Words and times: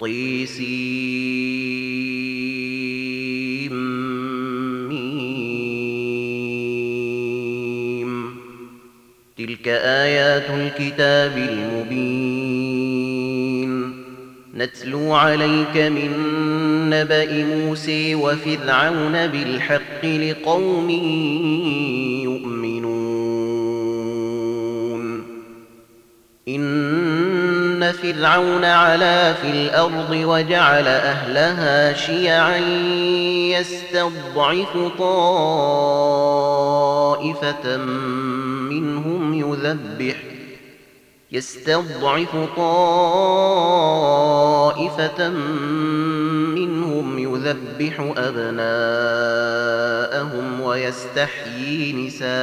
طيسيم 0.00 0.52
تلك 9.38 9.68
آيات 9.68 10.50
الكتاب 10.50 11.36
المبين 11.36 12.42
نتلو 14.54 15.14
عليك 15.14 15.76
من 15.76 16.10
نبأ 16.90 17.44
موسى 17.44 18.14
وفرعون 18.14 19.26
بالحق 19.26 20.04
لقوم 20.04 20.90
يؤمنون 22.24 22.51
فرعون 28.02 28.64
علا 28.64 29.32
في 29.32 29.50
الأرض 29.50 30.10
وجعل 30.10 30.88
أهلها 30.88 31.92
شيعا 31.92 32.58
يستضعف 33.58 34.76
طائفة 34.98 36.16
منهم 38.68 39.34
يذبح 39.34 40.16
يستضعف 41.32 42.36
طائفة 42.56 43.18
منهم 46.58 47.18
يذبح 47.18 48.12
أبناءهم 48.16 49.62
ويستحيي 50.60 51.92
نساءهم. 51.92 52.42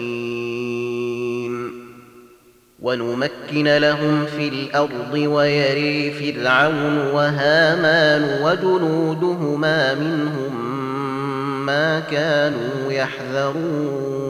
ونمكن 2.81 3.77
لهم 3.77 4.25
في 4.25 4.47
الأرض 4.47 5.13
ويري 5.13 6.11
فرعون 6.11 6.97
وهامان 6.97 8.43
وجنودهما 8.43 9.93
منهم 9.93 10.71
ما 11.65 11.99
كانوا 11.99 12.91
يحذرون. 12.91 14.21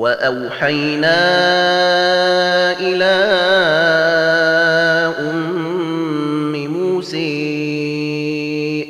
وأوحينا 0.00 1.20
إلى 2.80 3.14
أم 5.20 5.49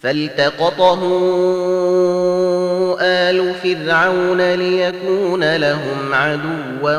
فالتقطه 0.00 1.00
آل 3.00 3.54
فرعون 3.54 4.54
ليكون 4.54 5.56
لهم 5.56 6.14
عدوا 6.14 6.98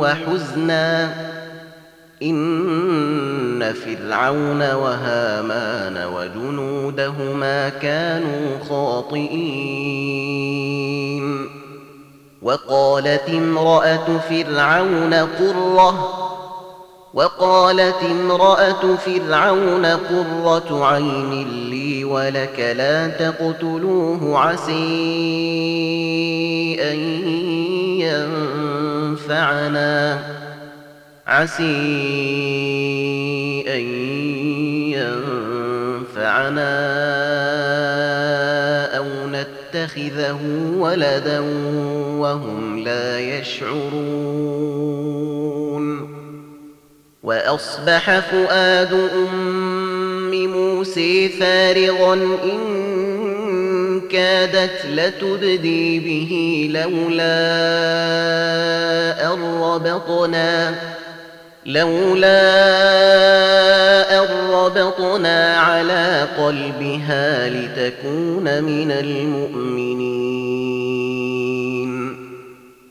وحزنا. 0.00 1.14
إن 2.22 3.72
فرعون 3.72 4.72
وهامان 4.72 6.06
وجنودهما 6.14 7.68
كانوا 7.68 8.58
خاطئين. 8.68 10.00
وقالت 12.42 13.28
امرأة 13.28 14.18
فرعون 14.30 15.14
قرة 15.14 16.29
وقالت 17.14 18.02
امرأة 18.10 18.96
فرعون 18.96 19.86
قرة 19.86 20.84
عين 20.84 21.48
لي 21.70 22.04
ولك 22.04 22.74
لا 22.76 23.08
تقتلوه 23.08 24.38
عسي 24.38 24.72
أن 26.80 26.98
ينفعنا 29.20 30.18
عسي 31.26 31.64
أن 33.68 33.80
ينفعنا 36.14 36.70
أو 38.96 39.06
نتخذه 39.26 40.38
ولدا 40.78 41.40
وهم 42.20 42.78
لا 42.78 43.20
يشعرون. 43.20 44.50
وأصبح 47.22 48.18
فؤاد 48.18 48.92
أم 48.92 50.46
موسى 50.46 51.28
فارغا 51.28 52.14
إن 52.44 54.00
كادت 54.08 54.86
لتبدي 54.86 56.00
به 56.00 56.70
لولا 56.74 57.34
أن 59.32 59.60
ربطنا 59.62 60.74
لولا 61.66 62.40
أن 64.18 64.26
ربطنا 64.50 65.56
على 65.56 66.26
قلبها 66.38 67.48
لتكون 67.48 68.62
من 68.62 68.90
المؤمنين. 68.90 70.40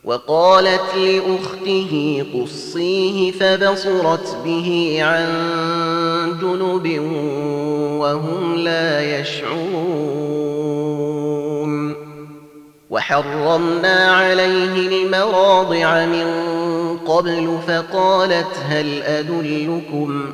وقالت 0.10 0.96
لأخته 0.96 2.26
قصيه 2.34 3.32
فبصرت 3.32 4.38
به 4.46 4.98
عن 5.02 5.28
جنب 6.42 7.02
وهم 8.00 8.56
لا 8.56 9.20
يشعرون. 9.20 10.50
وحرمنا 12.90 14.12
عليه 14.12 15.04
المراضع 15.04 16.06
من 16.06 16.28
قبل 16.98 17.58
فقالت 17.68 18.58
هل 18.70 19.04
أدلكم 19.04 20.34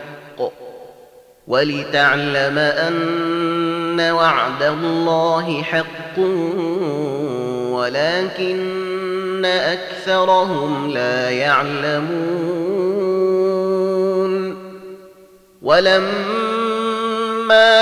ولتعلم 1.47 2.57
أن 2.57 4.11
وعد 4.11 4.63
الله 4.63 5.63
حق 5.63 6.19
ولكن 7.71 9.45
أكثرهم 9.45 10.91
لا 10.91 11.29
يعلمون. 11.29 12.61
ولما 15.61 16.63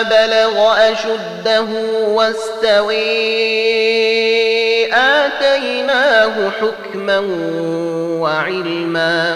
بلغ 0.02 0.74
أشده 0.92 1.68
واستوي 2.08 3.00
آتيناه 4.94 6.50
حكما 6.50 7.20
وعلما. 8.20 9.36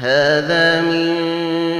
هذا 0.00 0.80
من 0.80 1.16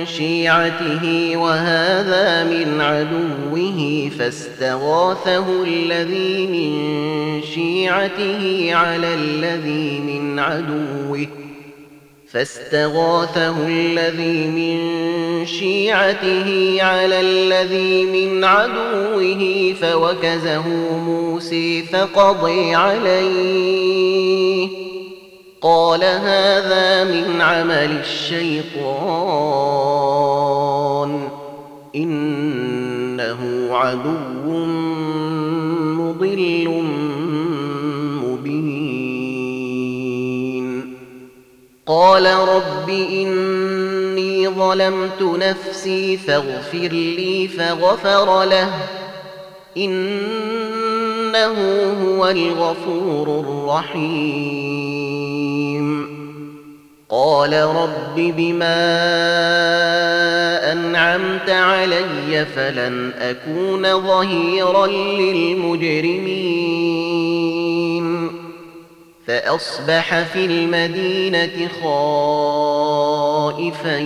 شيعته 0.06 1.32
وهذا 1.36 2.44
من 2.44 2.80
عدوه 2.80 4.10
فاستغاثه 4.18 5.62
الذي 5.62 6.46
من 6.46 7.42
شيعته 7.42 8.70
على 8.74 9.14
الذي 9.14 10.00
من 10.00 10.38
عدوه 10.38 11.26
فاستغاثه 12.28 13.66
الذي 13.68 14.46
من 14.46 14.78
شيعته 15.46 16.78
على 16.80 17.20
الذي 17.20 18.04
من 18.04 18.44
عدوه 18.44 19.74
فوكزه 19.80 20.68
موسى 20.98 21.82
فقضي 21.82 22.74
عليه 22.74 24.06
قال 25.62 26.04
هذا 26.04 27.04
من 27.04 27.40
عمل 27.40 28.00
الشيطان. 28.00 28.76
إنه 31.96 33.68
عدو 33.70 34.64
مضل 35.96 36.84
مبين. 38.22 38.96
قال 41.86 42.26
رب 42.26 42.88
إني 42.88 44.48
ظلمت 44.48 45.22
نفسي 45.22 46.16
فاغفر 46.16 46.88
لي 46.92 47.48
فغفر 47.48 48.44
له. 48.44 48.70
إنه 51.44 51.92
هو 52.04 52.28
الغفور 52.28 53.40
الرحيم. 53.40 55.06
قال 57.10 57.52
رب 57.52 58.16
بما 58.16 58.86
أنعمت 60.72 61.50
علي 61.50 62.46
فلن 62.56 63.12
أكون 63.20 64.06
ظهيرا 64.06 64.86
للمجرمين. 64.86 66.46
فأصبح 69.26 70.22
في 70.22 70.44
المدينة 70.44 71.68
خائفا 71.82 73.98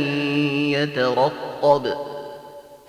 يترقب. 0.82 1.94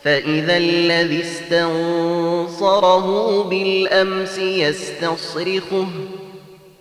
فإذا 0.03 0.57
الذي 0.57 1.21
استنصره 1.21 3.07
بالأمس 3.43 4.37
يستصرخه. 4.37 5.87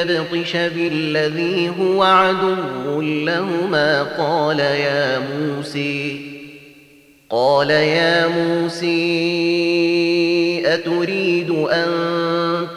يبطش 0.00 0.56
بالذي 0.56 1.72
هو 1.80 2.02
عدو 2.02 3.00
لهما. 3.00 4.02
قال 4.02 4.60
يا 4.60 5.18
موسى 5.18 6.20
قال 7.30 7.70
يا 7.70 8.26
موسى 8.26 9.16
أتريد 10.66 11.50
أن 11.50 11.88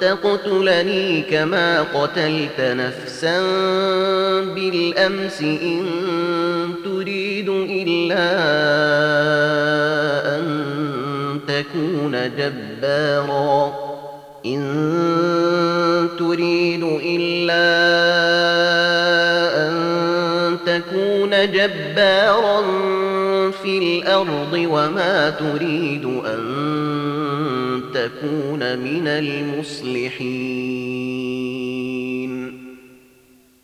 تقتلني 0.01 1.21
كما 1.21 1.81
قتلت 1.81 2.59
نفسا 2.59 3.41
بالأمس 4.41 5.41
إن 5.41 5.85
تريد 6.85 7.49
إلا 7.49 8.29
أن 10.35 10.45
تكون 11.47 12.31
جبارا. 12.37 13.73
إن 14.45 15.78
تريد 16.19 16.83
إلا 17.05 17.65
أن 19.67 19.73
تكون 20.65 21.51
جبارا 21.51 22.61
في 23.51 23.77
الأرض 23.77 24.53
وما 24.53 25.29
تريد 25.29 26.05
أن 26.05 26.41
تكون 27.93 28.77
من 28.79 29.07
المصلحين. 29.07 30.59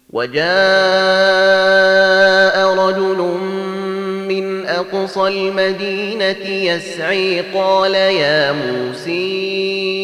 وجاء 0.09 0.45
رجل 2.75 3.19
من 4.27 4.65
أقصى 4.65 5.27
المدينة 5.27 6.45
يسعي 6.47 7.41
قال 7.41 7.95
يا 7.95 8.51
موسى 8.51 9.94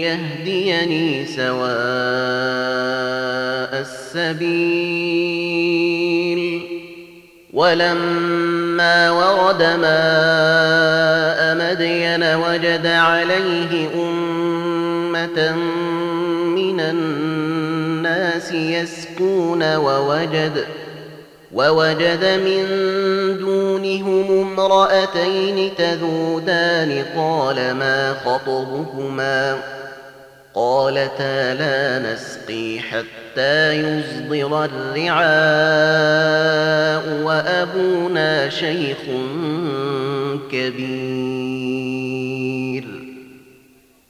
يهديني 0.04 1.26
سواء 1.26 1.68
السبيل. 3.82 5.28
ولما 7.54 9.12
ورد 9.12 9.64
ماء 9.64 11.56
مدين 11.56 12.24
وجد 12.24 12.88
عليه 12.88 13.90
أمة 13.96 15.56
من 16.56 16.80
الناس 16.80 17.57
يسكون 18.52 19.76
ووجد 19.76 20.66
ووجد 21.54 22.26
من 22.26 22.66
دونهم 23.40 24.42
امرأتين 24.42 25.76
تذودان. 25.78 27.06
قال 27.16 27.74
ما 27.74 28.14
خطبكما 28.26 29.58
قالتا 30.54 31.54
لا 31.54 32.00
نسقي 32.14 32.80
حتى 32.80 33.74
يصدر 33.74 34.66
الرعاء 34.66 36.28
وأبونا 37.24 38.50
شيخ 38.50 38.98
كبير. 40.52 41.68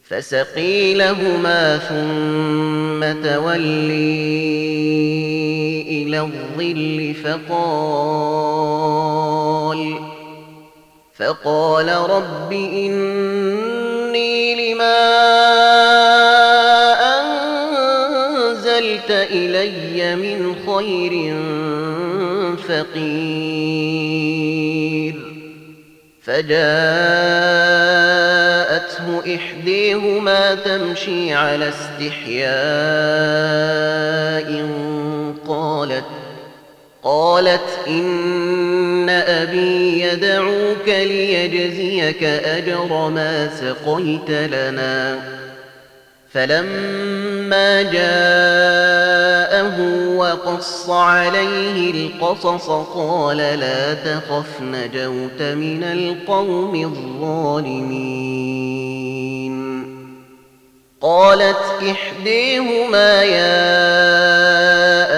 فسقي 0.09 0.93
لهما 0.93 1.77
ثم 1.77 3.03
تولي 3.29 4.47
إلى 5.87 6.19
الظل 6.19 7.13
فقال 7.23 8.57
فقال 11.15 11.87
رب 11.89 12.51
إني 12.53 14.35
لما 14.73 14.97
أنزلت 17.19 19.11
إلي 19.11 20.15
من 20.15 20.55
خير 20.67 21.35
فقير 22.67 23.57
فجاءته 26.23 27.47
فجاءته 28.77 29.21
إحديهما 29.87 30.55
تمشي 30.55 31.33
على 31.33 31.69
استحياء 31.69 32.47
قالت 35.47 36.03
قالت 37.03 37.79
إن 37.87 39.09
أبي 39.09 40.01
يدعوك 40.01 40.87
ليجزيك 40.87 42.23
أجر 42.23 43.09
ما 43.09 43.49
سقيت 43.49 44.29
لنا. 44.29 45.19
فلما 46.37 47.81
جاءه 47.81 49.77
وقص 50.15 50.89
عليه 50.89 51.91
القصص 51.91 52.69
قال 52.69 53.37
لا 53.37 53.93
تخف 53.93 54.61
نجوت 54.61 55.41
من 55.41 55.83
القوم 55.83 56.75
الظالمين. 56.75 58.27
قالت 61.01 61.83
إحديهما 61.91 63.23
يا 63.23 63.63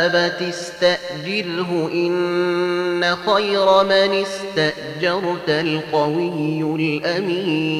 أبت 0.06 0.42
استأجره 0.42 1.90
إن 1.94 3.16
خير 3.26 3.84
من 3.84 4.24
استأجرت 4.24 5.50
القوي 5.50 6.76
الأمين. 6.80 7.80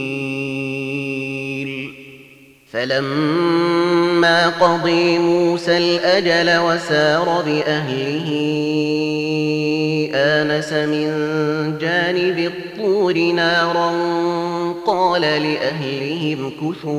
فلما 2.73 4.49
قضي 4.49 5.19
موسى 5.19 5.77
الأجل 5.77 6.59
وسار 6.59 7.43
بأهله 7.45 8.29
آنس 10.13 10.73
من 10.73 11.07
جانب 11.77 12.39
الطور 12.39 13.17
نارا 13.17 13.91
قال 14.85 15.21
لأهلهم 15.21 16.51
كثوا 16.61 16.91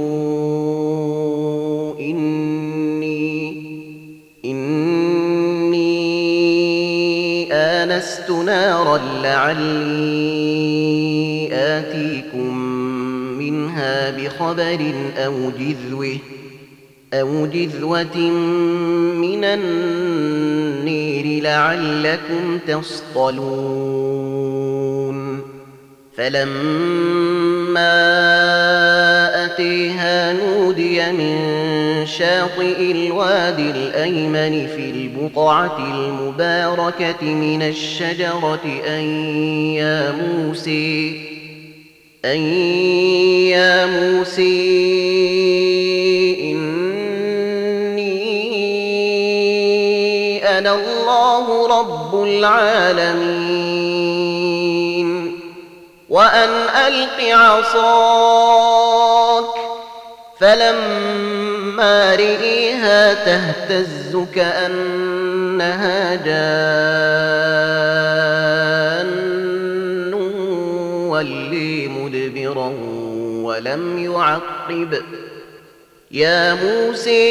إني 2.01 3.63
إني 4.45 5.93
آنست 7.53 8.31
نارا 8.31 8.99
لعلي 9.23 10.33
آتيكم 11.53 12.92
منها 13.43 14.11
بخبر 14.11 14.93
أو 15.17 15.51
جذوة 15.59 16.19
أو 17.15 17.47
جذوة 17.47 18.17
من 19.17 19.45
النير 19.45 21.43
لعلكم 21.43 22.59
تصطلون. 22.69 24.23
فلما 26.17 27.93
أتيها 29.45 30.33
نودي 30.33 31.13
من 31.13 31.37
شاطئ 32.07 32.93
الوادي 32.93 33.71
الأيمن 33.71 34.67
في 34.67 34.91
البقعة 34.91 35.79
المباركة 35.79 37.35
من 37.35 37.63
الشجرة 37.63 38.83
أن 38.87 39.03
يا 39.75 40.13
موسى 40.13 41.32
أن 42.25 42.41
يا 43.51 43.87
موسى 43.87 44.43
إني 46.41 48.09
أنا 50.59 50.75
الله 50.75 51.69
رب 51.81 52.23
العالمين 52.23 53.43
وأن 56.09 56.51
ألق 56.87 57.21
عصاك 57.35 58.65
فلما 60.41 62.15
رئيها 62.15 63.15
تهتز 63.15 64.17
كأنها 64.35 66.15
جان 66.15 67.13
مدبرا 72.53 72.73
ولم 73.43 73.99
يعقب. 73.99 75.03
يا 76.11 76.55
موسى 76.55 77.23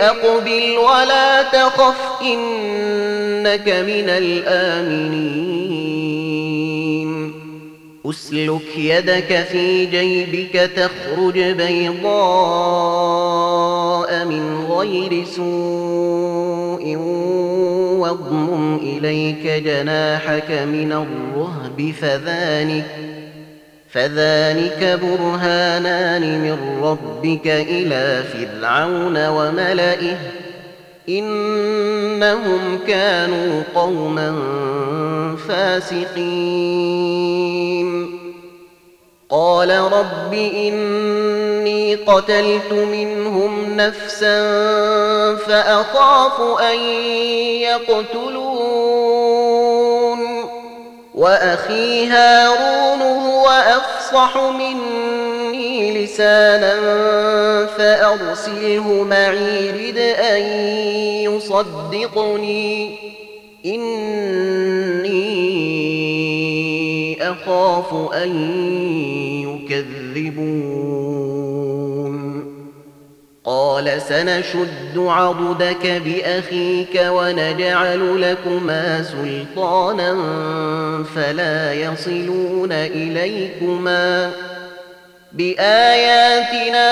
أقبل 0.00 0.76
ولا 0.78 1.42
تخف 1.42 2.22
إنك 2.22 3.68
من 3.68 4.08
الآمنين. 4.08 5.58
أسلك 8.06 8.76
يدك 8.76 9.46
في 9.52 9.86
جيبك 9.86 10.70
تخرج 10.76 11.38
بيضاء 11.38 12.08
من 14.24 14.66
غير 14.70 15.24
سوء 15.24 16.96
واضمم 17.98 18.76
إليك 18.76 19.46
جناحك 19.46 20.50
من 20.50 20.92
الرهب 20.92 21.94
فذلك 22.00 23.07
فذلك 23.92 25.00
برهانان 25.02 26.40
من 26.40 26.84
ربك 26.84 27.46
إلى 27.46 28.22
فرعون 28.22 29.28
وملئه 29.28 30.16
إنهم 31.08 32.78
كانوا 32.88 33.62
قوما 33.74 34.36
فاسقين. 35.48 36.28
قال 39.30 39.70
رب 39.70 40.34
إني 40.34 41.94
قتلت 41.94 42.72
منهم 42.72 43.76
نفسا 43.76 44.40
فأخاف 45.36 46.60
أن 46.60 46.80
يقتلون. 47.60 48.98
وأخي 51.14 52.06
هارون 52.06 53.27
هو 53.48 53.52
أفصح 53.52 54.36
مني 54.36 56.04
لسانا 56.04 56.76
فأرسله 57.66 59.02
معي 59.02 59.70
رد 59.70 59.98
أن 59.98 60.42
يصدقني. 61.22 62.96
إني 63.66 65.18
أخاف 67.22 68.12
أن 68.14 68.30
يكذبون. 69.42 71.07
سنشد 73.98 74.98
عضدك 74.98 76.02
بأخيك 76.04 77.00
ونجعل 77.08 78.22
لكما 78.22 79.02
سلطانا 79.02 80.16
فلا 81.14 81.72
يصلون 81.72 82.72
إليكما 82.72 84.30
بآياتنا 85.32 86.88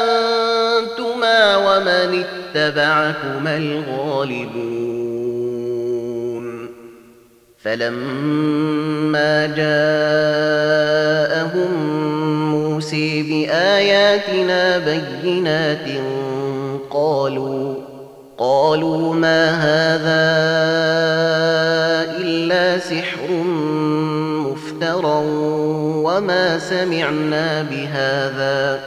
أنتما 0.00 1.56
ومن 1.56 2.24
اتبعكما 2.24 3.56
الغالبون. 3.56 4.98
فلما 7.64 9.46
جاءهم 9.46 10.18
موسى 12.78 13.22
بآياتنا 13.22 14.78
بينات 14.78 15.86
قالوا 16.90 17.74
قالوا 18.38 19.14
ما 19.14 19.50
هذا 19.50 20.26
إلا 22.20 22.78
سحر 22.78 23.30
مفترى 24.46 25.22
وما 26.06 26.58
سمعنا 26.58 27.62
بهذا 27.62 28.80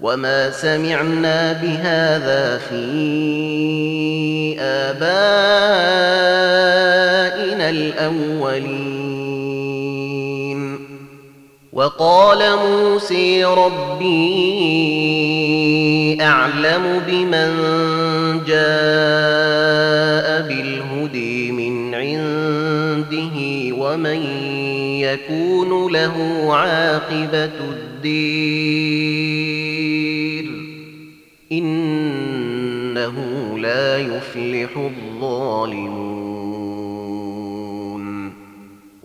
وما 0.00 0.50
سمعنا 0.50 1.52
بهذا 1.52 2.58
في 2.58 4.56
آبائنا 4.60 5.36
الأولين. 7.70 8.95
وقال 11.76 12.40
موسى 12.56 13.44
ربي 13.44 14.06
أعلم 16.20 17.02
بمن 17.06 17.50
جاء 18.46 18.66
بالهدي 20.48 21.52
من 21.52 21.94
عنده 21.94 23.36
ومن 23.76 24.22
يكون 25.00 25.92
له 25.92 26.46
عاقبة 26.54 27.60
الدير 28.04 28.86
إنه 31.52 33.14
لا 33.58 33.98
يفلح 33.98 34.70
الظالمون 34.76 36.15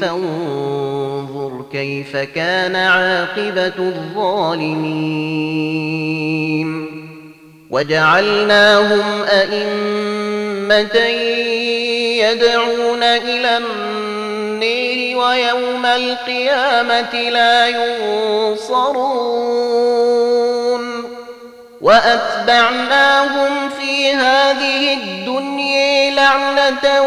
فانظر 0.00 1.64
كيف 1.72 2.16
كان 2.16 2.76
عاقبة 2.76 3.72
الظالمين. 3.78 5.06
وجعلناهم 7.70 9.22
أئمة 9.22 10.96
يدعون 12.16 13.02
إلى 13.02 13.56
النير 13.56 15.18
ويوم 15.18 15.86
القيامة 15.86 17.14
لا 17.30 17.68
ينصرون. 17.68 18.96
وأتبعناهم 21.80 23.68
في 23.68 24.12
هذه 24.12 24.94
الدنيا 24.94 25.55
لعنة 26.16 27.02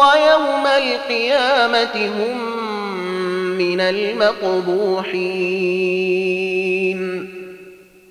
ويوم 0.00 0.66
القيامة 0.66 1.96
هم 1.96 2.38
من 3.58 3.80
المقبوحين. 3.80 5.28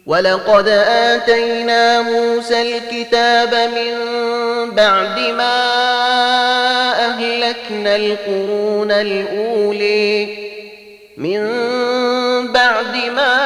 ولقد 0.08 0.68
آتينا 0.88 2.02
موسى 2.02 2.62
الكتاب 2.62 3.56
من 3.56 3.96
بعد 4.72 5.20
ما 5.20 5.58
أهلكنا 7.06 7.96
القرون 7.96 8.92
الأولي 8.92 10.28
من 11.18 11.48
بعد 12.52 12.96
ما 13.16 13.38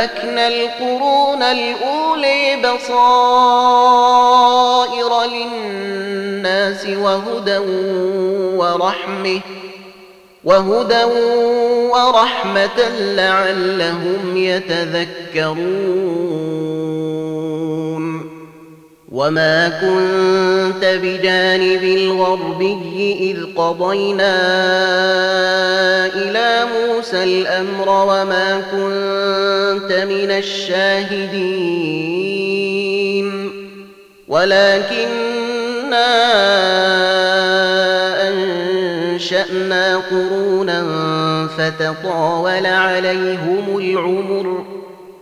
أهلكنا 0.00 0.48
القرون 0.48 1.42
الأولي 1.42 2.56
بصائر 2.56 3.10
للناس 5.24 6.86
وهدى 6.86 7.58
ورحمة 8.56 9.40
وهدى 10.44 11.04
ورحمة 11.92 12.88
لعلهم 13.00 14.36
يتذكرون. 14.36 15.60
وما 19.10 19.68
كنت 19.68 20.84
بجانب 20.84 21.82
الغربي 21.84 23.16
إذ 23.20 23.54
قضينا 23.56 24.36
إلى 26.14 26.66
موسى 26.74 27.24
الأمر 27.24 27.88
وما 27.88 28.62
كنت 28.70 29.92
من 29.92 30.30
الشاهدين 30.30 31.70
ولكننا 34.28 36.10
أنشأنا 38.28 39.96
قرونا 40.10 40.86
فتطاول 41.58 42.66
عليهم 42.66 43.78
العمر 43.78 44.79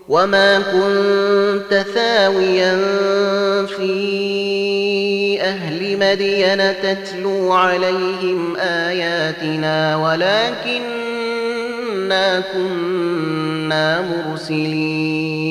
وما 0.08 0.58
كنت 0.58 1.86
ثاويا 1.94 2.76
في 3.66 5.38
أهل 5.40 5.98
مدين 5.98 6.74
تتلو 6.82 7.52
عليهم 7.52 8.56
آياتنا 8.56 9.96
ولكننا 9.96 11.20
كنا 12.40 14.00
مرسلين 14.00 15.48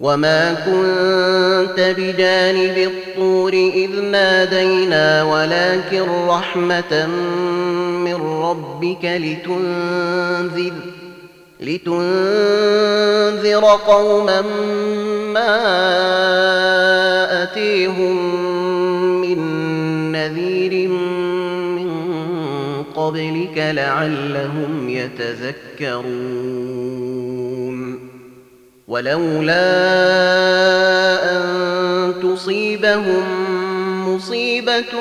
وما 0.00 0.54
كنت 0.54 1.94
بجانب 1.98 2.78
الطور 2.78 3.52
إذ 3.52 4.00
نادينا 4.00 5.22
ولكن 5.22 6.06
رحمة 6.28 7.06
من 8.04 8.14
ربك 8.14 9.04
لتنذر 9.04 10.72
لتنذر 11.62 13.64
قوما 13.86 14.40
ما 15.32 15.62
أتيهم 17.42 18.16
من 19.20 19.38
نذير 20.12 20.88
من 20.88 21.90
قبلك 22.96 23.56
لعلهم 23.56 24.88
يتذكرون. 24.88 26.52
ولولا 28.92 29.64
أن 31.36 31.42
تصيبهم 32.22 33.24
مصيبة 34.08 34.92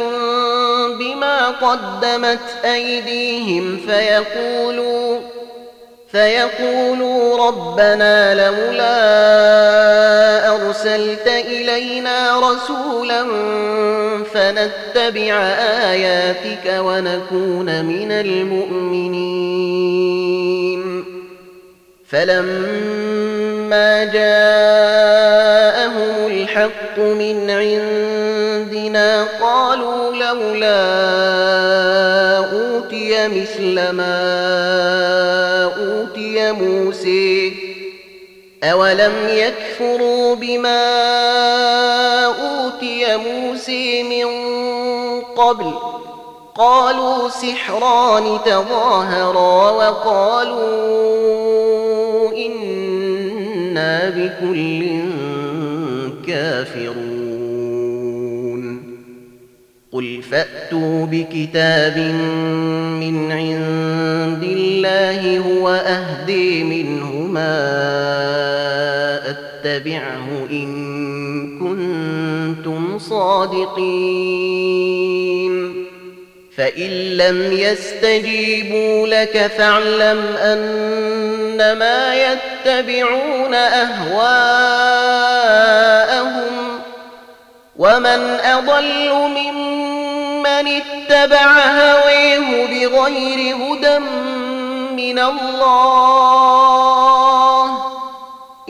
بما 0.99 1.47
قدمت 1.47 2.65
أيديهم 2.65 3.77
فيقولوا 3.87 5.19
فيقولوا 6.11 7.47
ربنا 7.47 8.33
لولا 8.33 9.01
أرسلت 10.55 11.27
إلينا 11.27 12.39
رسولا 12.39 13.23
فنتبع 14.33 15.35
آياتك 15.91 16.65
ونكون 16.79 17.85
من 17.85 18.11
المؤمنين. 18.11 19.61
فلما 22.09 24.03
جاءهم 24.03 25.31
الحق 26.27 26.97
من 26.97 27.49
عندنا 27.49 29.23
قالوا 29.41 30.15
لولا 30.15 30.81
أوتي 32.81 33.27
مثل 33.27 33.89
ما 33.89 34.13
أوتي 35.63 36.51
موسى. 36.51 37.53
أولم 38.63 39.13
يكفروا 39.27 40.35
بما 40.35 40.95
أوتي 42.25 43.17
موسى 43.17 44.03
من 44.03 44.25
قبل؟ 45.21 45.71
قالوا 46.55 47.29
سحران 47.29 48.39
تظاهرا 48.45 49.71
وقالوا 49.71 50.71
إنا 52.37 54.09
بكل 54.09 54.85
كافرون. 56.27 57.10
قل 59.93 60.21
فأتوا 60.31 61.05
بكتاب 61.05 61.97
من 62.99 63.31
عند 63.31 64.43
الله 64.43 65.37
هو 65.37 65.69
أهدي 65.69 66.63
منهما 66.63 67.51
أتبعه 69.29 70.47
إن 70.51 71.59
كنتم 71.59 72.99
صادقين 72.99 74.31
فإن 76.57 76.91
لم 77.17 77.51
يستجيبوا 77.51 79.07
لك 79.07 79.51
فاعلم 79.57 80.19
أنما 80.35 82.15
يتبعون 82.15 83.53
أهواءهم 83.53 84.61
ومن 87.81 88.21
أضل 88.39 89.11
ممن 89.11 90.45
اتبع 90.45 91.51
هويه 91.65 92.65
بغير 92.65 93.55
هدى 93.55 93.99
من 94.95 95.19
الله 95.19 96.51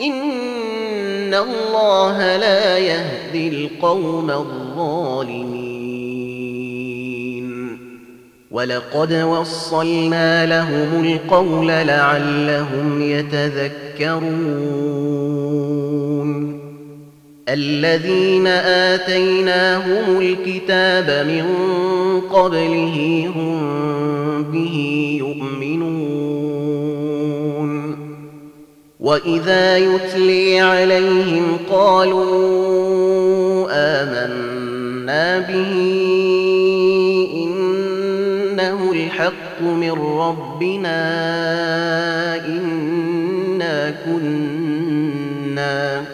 إن 0.00 1.34
الله 1.34 2.36
لا 2.36 2.78
يهدي 2.78 3.48
القوم 3.48 4.30
الظالمين 4.30 5.72
ولقد 8.50 9.12
وصلنا 9.12 10.46
لهم 10.46 11.04
القول 11.04 11.68
لعلهم 11.68 13.02
يتذكرون 13.02 14.72
الذين 17.48 18.46
آتيناهم 18.46 20.20
الكتاب 20.20 21.26
من 21.26 21.46
قبله 22.20 23.28
هم 23.36 23.62
به 24.52 24.76
يؤمنون. 25.18 26.12
وإذا 29.00 29.78
يتلي 29.78 30.60
عليهم 30.60 31.58
قالوا 31.70 32.32
آمنا 33.70 35.38
به 35.38 35.72
إنه 37.34 38.92
الحق 38.92 39.62
من 39.62 39.92
ربنا 40.18 41.02
إنا 42.46 43.94
كنا 44.04 46.04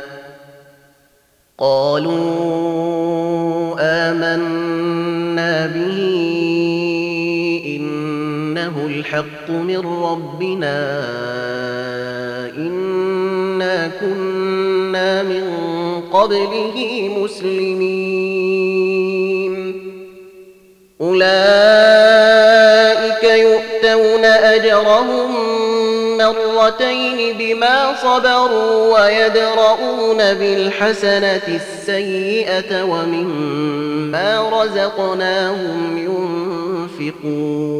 قالوا 1.58 3.08
آمنا 3.80 5.66
به 5.66 5.98
إنه 7.66 8.86
الحق 8.86 9.50
من 9.50 9.78
ربنا 10.02 11.00
إنا 12.56 13.90
كنا 14.00 15.22
من 15.22 15.44
قبله 16.12 17.10
مسلمين. 17.22 18.68
أولئك 21.00 21.28
يؤتون 23.24 24.24
أجرهم 24.24 25.38
مرتين 26.18 27.38
بما 27.38 27.94
صبروا 28.02 28.98
ويدرؤون 28.98 30.35
بالحسنة 30.35 31.42
السيئة 31.48 32.83
ومما 32.85 34.62
رزقناهم 34.62 35.98
ينفقون. 36.98 37.78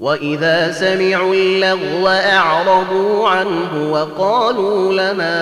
وإذا 0.00 0.72
سمعوا 0.72 1.34
اللغو 1.34 2.08
أعرضوا 2.08 3.28
عنه 3.28 3.92
وقالوا 3.92 4.92
لنا 4.92 5.36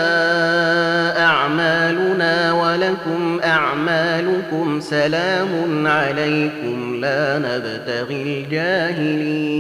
أعمالنا 1.26 2.52
ولكم 2.52 3.40
أعمالكم 3.44 4.80
سلام 4.80 5.86
عليكم 5.86 7.00
لا 7.00 7.38
نبتغي 7.38 8.22
الجاهلين 8.22 9.56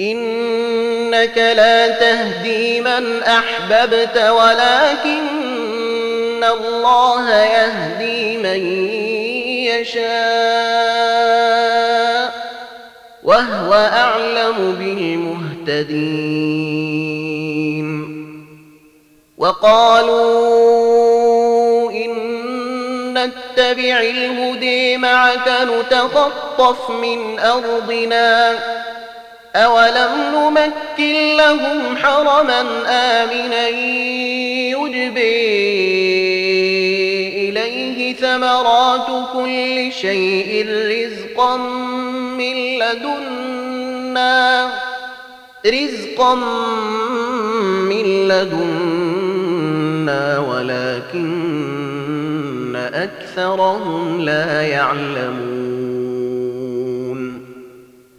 إنك 0.00 1.38
لا 1.38 1.88
تهدي 1.88 2.80
من 2.80 3.22
أحببت 3.22 4.16
ولكن 4.16 5.24
الله 6.44 7.30
يهدي 7.30 8.36
من 8.36 8.66
يشاء 9.66 10.94
وهو 13.24 13.72
أعلم 13.72 14.76
بالمهتدين. 14.78 16.24
وقالوا 19.38 20.70
إن 21.92 22.12
نتبع 23.14 24.00
الهدي 24.00 24.96
معك 24.96 25.48
نتخطف 25.48 26.90
من 26.90 27.38
أرضنا. 27.38 28.58
أولم 29.56 30.10
نمكن 30.34 31.36
لهم 31.36 31.96
حرما 31.96 32.60
آمنا 32.88 33.68
يجبي 34.68 36.33
ثمرات 38.12 39.06
كل 39.32 39.92
شيء 39.92 40.66
رزقا 40.68 41.56
من 42.36 42.78
لدنا 42.78 44.70
رزقا 45.66 46.34
من 47.84 48.28
لدنا 48.28 49.34
ولكن 50.38 51.74
أكثرهم 52.76 54.20
لا 54.20 54.62
يعلمون. 54.62 55.53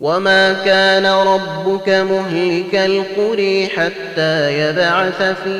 وما 0.00 0.52
كان 0.52 1.06
ربك 1.06 1.88
مهلك 1.88 2.74
القري 2.74 3.68
حتى 3.68 4.58
يبعث 4.58 5.22
في 5.22 5.58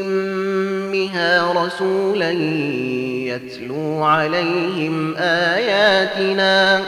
أمها 0.00 1.52
رسولا 1.52 2.30
يتلو 3.26 4.04
عليهم 4.04 5.16
آياتنا 5.16 6.80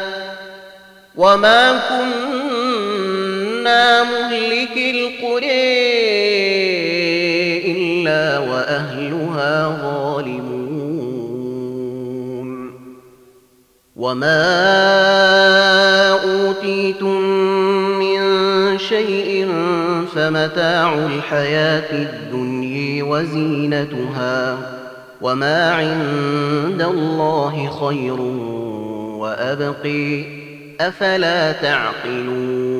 وما 1.16 1.81
كنا 1.88 3.22
مهلك 4.03 4.76
القرى 4.76 5.81
إلا 7.66 8.38
وأهلها 8.38 9.79
ظالمون 9.83 9.99
وما 14.00 14.40
أوتيتم 16.12 17.20
من 17.98 18.20
شيء 18.78 19.48
فمتاع 20.14 20.94
الحياة 20.94 21.92
الدنيا 21.92 23.04
وزينتها 23.04 24.58
وما 25.20 25.72
عند 25.72 26.82
الله 26.82 27.70
خير 27.80 28.20
وأبقي 29.20 30.24
أفلا 30.80 31.52
تعقلون 31.52 32.79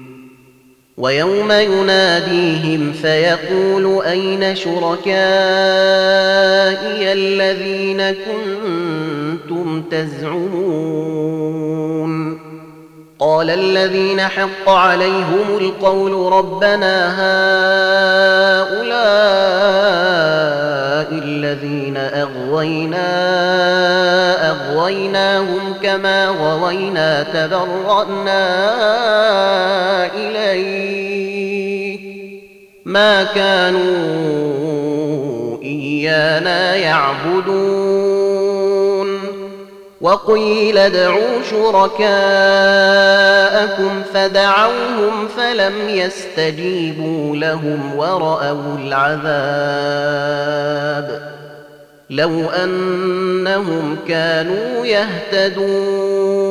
ويوم 1.01 1.51
يناديهم 1.51 2.93
فيقول 2.93 4.03
أين 4.05 4.55
شركائي 4.55 5.11
الذين 7.13 8.11
كنتم 8.11 9.83
تزعمون؟ 9.91 11.41
قال 13.19 13.49
الذين 13.49 14.21
حق 14.21 14.69
عليهم 14.69 15.57
القول 15.57 16.33
ربنا 16.33 17.07
الذين 21.11 21.97
أغوينا 21.97 23.01
أغويناهم 24.49 25.73
كما 25.83 26.27
غوينا 26.27 27.23
تبرأنا 27.23 28.45
إليك 30.15 32.01
ما 32.85 33.23
كانوا 33.23 34.01
إيانا 35.63 36.75
يعبدون. 36.75 37.90
وقيل 40.01 40.77
ادعوا 40.77 41.43
شركاءكم 41.49 42.11
فدعوهم 44.13 45.27
فلم 45.27 45.89
يستجيبوا 45.89 47.35
لهم 47.35 47.95
ورأوا 47.95 48.77
العذاب 48.79 50.01
لو 52.09 52.49
أنهم 52.49 53.97
كانوا 54.07 54.85
يهتدون 54.85 56.41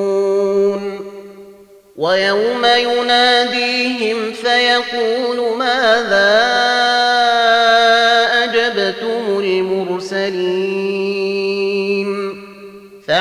ويوم 1.96 2.64
يناديهم 2.64 4.32
فيقول 4.32 5.56
ماذا 5.58 6.99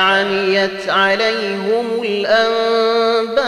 فعميت 0.00 0.88
عليهم 0.88 2.02
الأنباء 2.02 3.44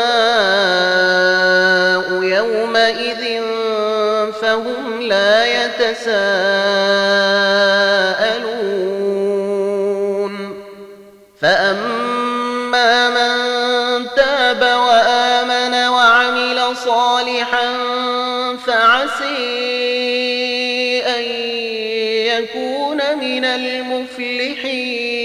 يومئذ 2.22 3.42
فهم 4.42 5.02
لا 5.02 5.64
يتساءلون 5.64 6.12
فأما 11.40 13.10
من 13.10 13.36
تاب 14.16 14.62
وآمن 14.62 15.74
وعمل 15.88 16.76
صالحا 16.76 17.66
فعسي 18.66 19.32
أن 21.06 21.22
يكون 22.32 23.18
من 23.18 23.44
المفلحين 23.44 25.21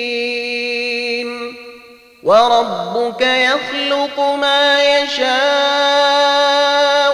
وربك 2.28 3.22
يخلق 3.22 4.20
ما 4.20 4.84
يشاء 4.84 5.28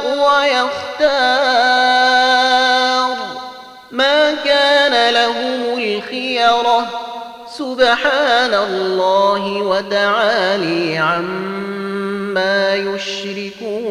ويختار. 0.05 1.13
ما 3.91 4.31
كان 4.45 5.13
لهم 5.13 5.77
الخيرة. 5.77 6.87
سبحان 7.57 8.53
الله 8.53 9.61
وتعالي 9.61 10.97
عما 10.97 12.75
يشركون. 12.75 13.83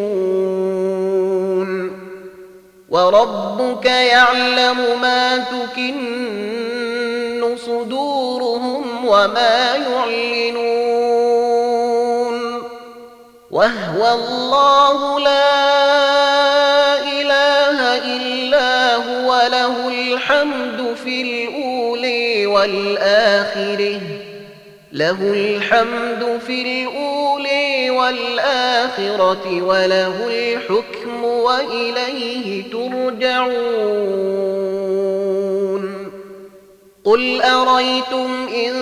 وربك 2.89 3.87
يعلم 3.87 5.01
ما 5.01 5.37
تكن 5.39 6.03
صدورهم 7.67 9.07
وما 9.07 9.75
يعلنون. 9.75 10.92
وهو 13.53 14.15
الله 14.15 15.21
لا 15.21 15.53
إله 17.21 17.99
إلا 18.17 18.97
هو 18.97 19.49
له 19.53 19.89
الحمد 19.89 20.97
في 21.05 21.23
الأولي 21.23 22.47
والآخرة 22.47 24.01
له 24.93 25.19
الحمد 25.21 26.41
في 26.47 26.63
الأولي 26.63 27.91
والآخرة 27.91 29.63
وله 29.63 30.15
الحكم 30.29 31.25
وإليه 31.25 32.71
ترجعون. 32.73 34.13
قل 37.05 37.43
أريتم 37.43 38.49
إن 38.49 38.73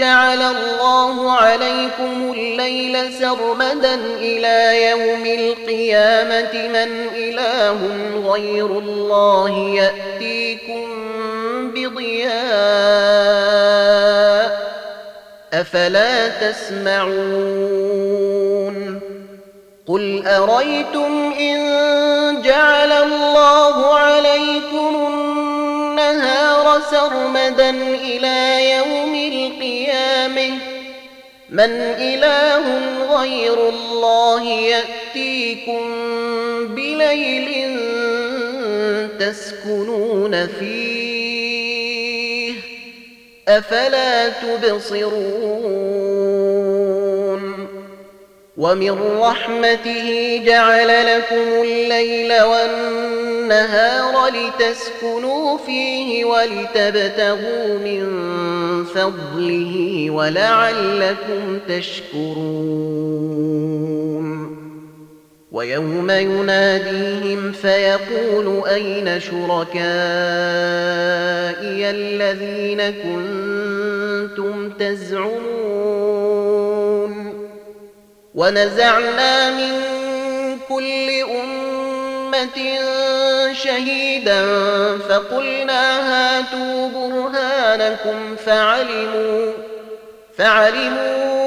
جعل 0.00 0.42
الله 0.42 1.32
عليكم 1.32 2.32
الليل 2.36 3.12
سرمدا 3.12 3.94
إلى 3.94 4.88
يوم 4.90 5.26
القيامة 5.26 6.68
من 6.68 7.08
إله 7.14 7.78
غير 8.32 8.66
الله 8.66 9.50
يأتيكم 9.50 10.86
بضياء 11.74 12.30
أفلا 15.52 16.28
تسمعون 16.28 17.80
قل 19.86 20.26
أريتم 20.26 21.32
إن 21.40 21.60
جعل 22.42 22.92
الله 22.92 23.94
عليكم 23.94 24.96
النهار 26.00 26.80
سرمدا 26.90 27.70
إلى 27.94 28.70
يوم 28.70 29.14
القيامة. 29.14 30.50
من 31.50 31.70
إله 31.98 32.64
غير 33.20 33.68
الله 33.68 34.44
يأتيكم 34.44 35.82
بليل 36.74 37.78
تسكنون 39.18 40.46
فيه. 40.46 40.90
أفلا 43.48 44.28
تبصرون؟ 44.28 45.20
ومن 48.56 49.18
رحمته 49.20 50.40
جعل 50.46 51.16
لكم 51.16 51.62
الليل 51.62 52.42
والنهار 52.42 53.29
لتسكنوا 54.30 55.58
فيه 55.58 56.24
ولتبتغوا 56.24 57.78
من 57.78 58.04
فضله 58.84 60.06
ولعلكم 60.10 61.58
تشكرون. 61.68 63.10
ويوم 65.52 66.10
يناديهم 66.10 67.52
فيقول 67.52 68.68
أين 68.68 69.20
شركائي 69.20 69.80
الذين 71.90 72.80
كنتم 72.90 74.70
تزعمون؟ 74.70 75.90
ونزعنا 78.34 79.50
من 79.50 79.72
كل 80.68 81.10
أمة 81.10 82.58
شهيدا 83.64 84.42
فقلنا 84.98 86.12
هاتوا 86.12 86.88
برهانكم 86.88 88.36
فعلموا 88.46 89.52
فعلموا 90.36 91.40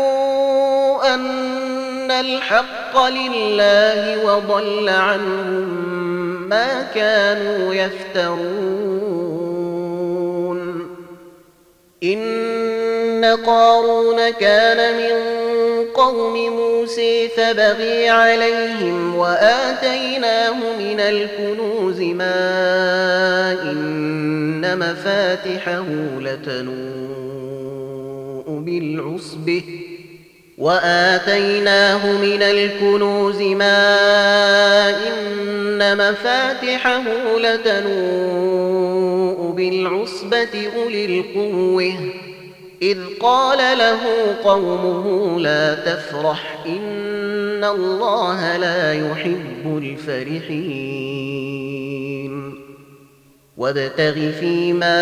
أن 1.13 2.11
الحق 2.11 3.05
لله 3.05 4.25
وضل 4.25 4.89
عنهم 4.89 6.49
ما 6.49 6.87
كانوا 6.95 7.73
يفترون. 7.73 8.53
قارون 13.25 14.29
كان 14.29 14.97
من 14.97 15.13
قوم 15.93 16.33
موسى 16.55 17.29
فبغي 17.29 18.09
عليهم 18.09 19.15
وآتيناه 19.15 20.77
من 20.79 20.99
الكنوز 20.99 22.01
ما 22.01 22.33
إن 23.61 24.79
مفاتحه 24.79 25.85
لتنوء 26.19 26.83
بالعصبه 28.47 29.63
وآتيناه 30.57 32.11
من 32.11 32.41
الكنوز 32.41 33.41
ما 33.41 34.89
إن 34.89 35.97
مفاتحه 35.97 37.03
لتنوء 37.37 38.73
بالعصبة 39.51 40.69
أولي 40.75 41.05
القوة 41.05 41.93
إذ 42.83 42.97
قال 43.19 43.77
له 43.77 43.99
قومه 44.43 45.39
لا 45.39 45.75
تفرح 45.75 46.57
إن 46.65 47.63
الله 47.63 48.57
لا 48.57 48.93
يحب 48.93 49.77
الفرحين. 49.77 51.13
وابتغ 53.57 54.31
فيما 54.39 54.99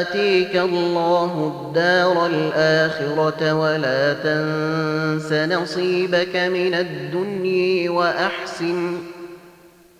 آتيك 0.00 0.56
الله 0.56 1.52
الدار 1.56 2.26
الآخرة 2.26 3.54
ولا 3.54 4.12
تنس 4.12 5.32
نصيبك 5.32 6.36
من 6.36 6.74
الدنيا 6.74 7.90
وأحسن 7.90 8.96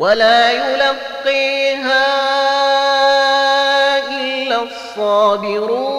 ولا 0.00 0.50
يلقيها 0.50 2.06
إلا 4.08 4.62
الصابرون. 4.62 5.90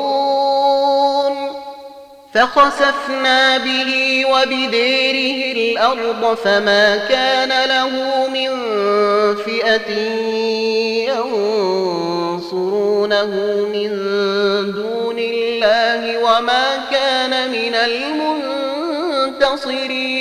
فخسفنا 2.33 3.57
به 3.57 4.23
وبديره 4.31 5.39
الأرض 5.57 6.37
فما 6.43 6.97
كان 6.97 7.69
له 7.69 7.89
من 8.27 8.49
فئة 9.35 9.91
ينصرونه 12.01 13.31
من 13.73 13.89
دون 14.71 15.19
الله 15.19 16.17
وما 16.17 16.67
كان 16.91 17.51
من 17.51 17.75
المنتصرين. 19.35 20.20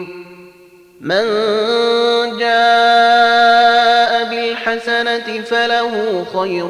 من 1.01 1.25
جاء 2.39 4.23
بالحسنة 4.29 5.41
فله 5.41 6.25
خير 6.33 6.67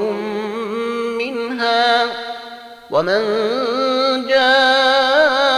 منها 1.20 2.06
ومن 2.92 3.22
جاء 4.28 5.52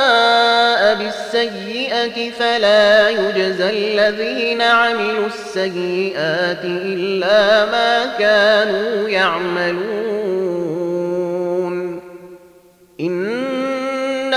بالسيئة 0.95 2.31
فلا 2.31 3.09
يجزى 3.09 3.69
الذين 3.69 4.61
عملوا 4.61 5.27
السيئات 5.27 6.63
إلا 6.63 7.65
ما 7.65 8.05
كانوا 8.19 9.09
يعملون. 9.09 10.62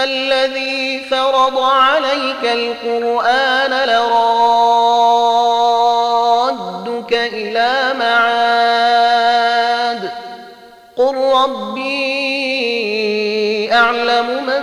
الذي 0.07 1.01
فرض 1.11 1.59
عليك 1.59 2.45
القرآن 2.45 3.89
لرادك 3.89 4.23
إلى 7.13 7.95
معاد. 7.99 10.11
قل 10.97 11.15
ربي 11.15 11.97
أعلم 13.73 14.47
من 14.47 14.63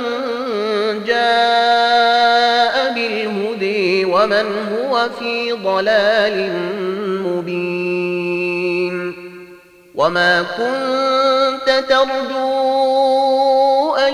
جاء 1.05 2.93
بالهدي 2.93 4.05
ومن 4.05 4.45
هو 4.73 5.09
في 5.19 5.51
ضلال 5.51 6.51
مبين. 7.25 9.13
وما 9.95 10.41
كنت 10.41 11.83
ترجو 11.89 12.63
أن 13.95 14.13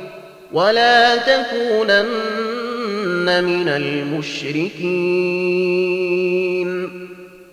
ولا 0.53 1.15
تكونن 1.15 2.05
من 3.43 3.69
المشركين. 3.69 4.81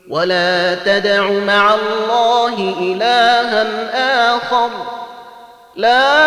ولا 0.09 0.75
تدع 0.75 1.31
مع 1.31 1.75
الله 1.75 2.75
إلها 2.81 3.67
آخر. 4.37 4.71
لا 5.77 6.19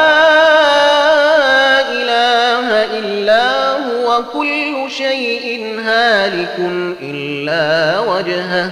إله 1.92 3.00
إلا 3.00 3.72
هو. 3.72 4.24
كل 4.34 4.92
شيء 4.92 5.80
هالك 5.86 6.56
إلا 7.02 8.00
وجهه. 8.00 8.72